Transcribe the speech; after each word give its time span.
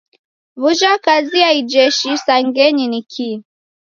W'uja 0.61 0.93
kazi 1.05 1.37
ya 1.43 1.51
ijeshi 1.61 2.05
isangenyi 2.17 2.85
ni 2.87 3.01
kii? 3.11 3.37